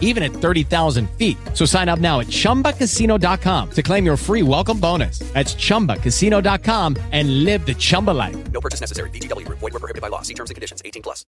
[0.00, 1.36] even at 30,000 feet.
[1.52, 5.18] So sign up now at chumbacasino.com to claim your free welcome bonus.
[5.34, 8.36] That's chumbacasino.com and live the Chumba life.
[8.52, 9.10] No purchase necessary.
[9.10, 9.58] VGW Group.
[9.58, 10.22] Void were prohibited by law.
[10.22, 10.80] See terms and conditions.
[10.84, 11.24] 18 plus.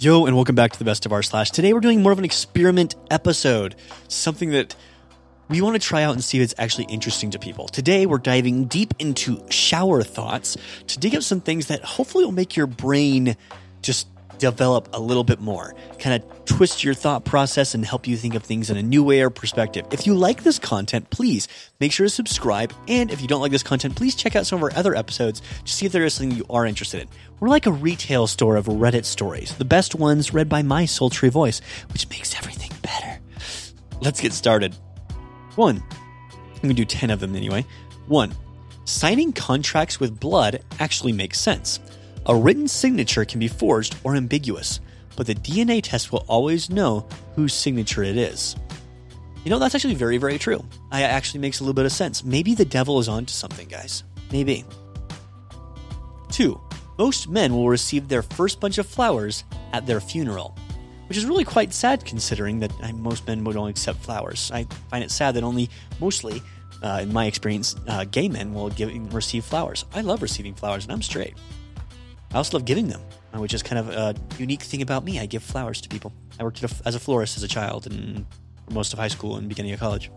[0.00, 1.50] Yo, and welcome back to the best of our slash.
[1.50, 3.74] Today we're doing more of an experiment episode,
[4.06, 4.76] something that
[5.48, 7.68] we want to try out and see if it's actually interesting to people.
[7.68, 10.56] Today we're diving deep into shower thoughts
[10.88, 13.36] to dig up some things that hopefully will make your brain
[13.82, 18.16] just develop a little bit more, kind of twist your thought process and help you
[18.16, 19.84] think of things in a new way or perspective.
[19.90, 21.48] If you like this content, please
[21.80, 22.72] make sure to subscribe.
[22.86, 25.42] And if you don't like this content, please check out some of our other episodes
[25.64, 27.08] to see if there is something you are interested in.
[27.40, 31.30] We're like a retail store of Reddit stories, the best ones read by my sultry
[31.30, 31.60] voice,
[31.92, 33.18] which makes everything better.
[34.00, 34.76] Let's get started.
[35.58, 35.82] One,
[36.30, 37.66] I'm going to do 10 of them anyway.
[38.06, 38.32] One,
[38.84, 41.80] signing contracts with blood actually makes sense.
[42.26, 44.78] A written signature can be forged or ambiguous,
[45.16, 48.54] but the DNA test will always know whose signature it is.
[49.42, 50.64] You know, that's actually very, very true.
[50.92, 52.22] It actually makes a little bit of sense.
[52.22, 54.04] Maybe the devil is onto something, guys.
[54.30, 54.64] Maybe.
[56.30, 56.60] Two,
[56.98, 59.42] most men will receive their first bunch of flowers
[59.72, 60.56] at their funeral,
[61.08, 64.50] which is really quite sad considering that most men would only accept flowers.
[64.52, 65.70] I find it sad that only,
[66.00, 66.42] mostly,
[66.82, 69.84] uh, in my experience, uh, gay men will give, receive flowers.
[69.94, 71.34] I love receiving flowers, and I'm straight.
[72.32, 73.00] I also love giving them,
[73.34, 75.18] uh, which is kind of a unique thing about me.
[75.18, 76.12] I give flowers to people.
[76.38, 78.26] I worked a, as a florist as a child and
[78.70, 80.10] most of high school and beginning of college.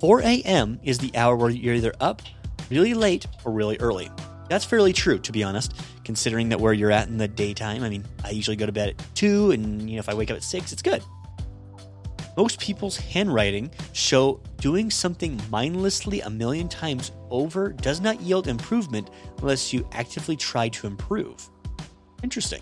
[0.00, 0.80] 4 a.m.
[0.82, 2.22] is the hour where you're either up
[2.70, 4.10] really late or really early.
[4.48, 7.82] That's fairly true, to be honest, considering that where you're at in the daytime.
[7.82, 10.30] I mean, I usually go to bed at 2, and you know, if I wake
[10.30, 11.02] up at 6, it's good.
[12.36, 19.10] Most people's handwriting show doing something mindlessly a million times over does not yield improvement
[19.40, 21.48] unless you actively try to improve.
[22.22, 22.60] Interesting.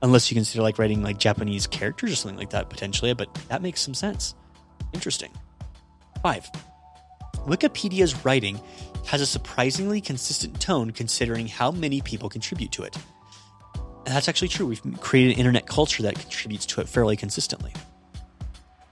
[0.00, 3.60] Unless you consider like writing like Japanese characters or something like that potentially, but that
[3.60, 4.34] makes some sense.
[4.94, 5.30] Interesting.
[6.22, 6.50] 5.
[7.46, 8.60] Wikipedia's writing
[9.06, 12.96] has a surprisingly consistent tone considering how many people contribute to it.
[14.06, 14.66] And that's actually true.
[14.66, 17.72] We've created an internet culture that contributes to it fairly consistently.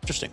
[0.02, 0.30] Interesting.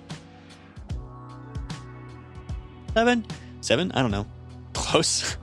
[2.94, 3.25] Seven?
[3.61, 3.91] Seven?
[3.91, 4.25] I don't know.
[4.73, 5.38] Close.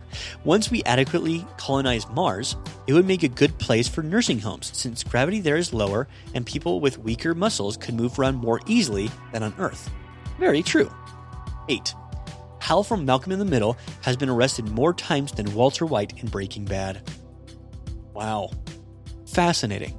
[0.44, 2.56] Once we adequately colonize Mars,
[2.86, 6.44] it would make a good place for nursing homes since gravity there is lower and
[6.44, 9.90] people with weaker muscles could move around more easily than on Earth.
[10.38, 10.90] Very true.
[11.68, 11.94] 8.
[12.64, 16.28] Hal from Malcolm in the Middle has been arrested more times than Walter White in
[16.28, 17.02] Breaking Bad.
[18.14, 18.52] Wow.
[19.26, 19.94] Fascinating.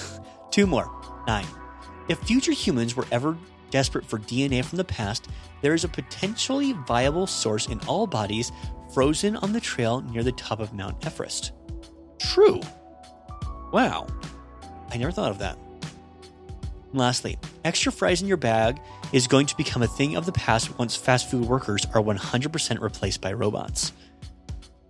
[0.50, 0.92] Two more.
[1.26, 1.46] 9.
[2.10, 3.38] If future humans were ever
[3.70, 5.28] desperate for DNA from the past,
[5.62, 8.52] there is a potentially viable source in all bodies
[8.92, 11.52] frozen on the trail near the top of Mount Everest.
[12.18, 12.60] True.
[13.72, 14.06] Wow.
[14.90, 15.58] I never thought of that.
[16.90, 18.80] And lastly, extra fries in your bag
[19.12, 22.80] is going to become a thing of the past once fast food workers are 100%
[22.80, 23.92] replaced by robots.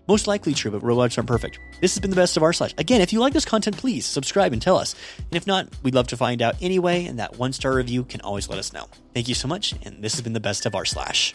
[0.08, 1.60] Most likely true, but robots aren't perfect.
[1.80, 2.74] This has been the best of our slash.
[2.78, 4.96] Again, if you like this content, please subscribe and tell us.
[5.18, 8.20] And if not, we'd love to find out anyway, and that one star review can
[8.22, 8.88] always let us know.
[9.14, 11.34] Thank you so much, and this has been the best of our slash.